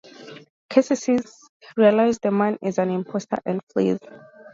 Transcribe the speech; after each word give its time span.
Casey 0.67 1.19
realizes 1.77 2.17
the 2.17 2.31
man 2.31 2.57
is 2.63 2.79
an 2.79 2.89
imposter 2.89 3.37
and 3.45 3.61
flees. 3.71 3.99